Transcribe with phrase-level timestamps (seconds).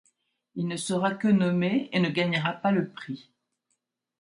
[0.55, 3.29] Il ne sera que nommé, et ne gagnera pas le prix.